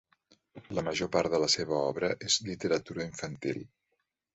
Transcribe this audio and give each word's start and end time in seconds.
La 0.77 0.83
major 0.87 1.11
part 1.17 1.31
de 1.35 1.41
la 1.45 1.51
seva 1.57 1.77
obra 1.93 2.13
és 2.31 2.41
literatura 2.51 3.09
infantil. 3.15 3.67